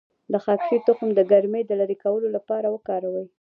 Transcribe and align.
د 0.31 0.33
خاکشیر 0.43 0.81
تخم 0.87 1.09
د 1.15 1.19
ګرمۍ 1.31 1.63
د 1.65 1.71
لرې 1.81 1.97
کولو 2.03 2.27
لپاره 2.35 2.67
وکاروئ 2.75 3.25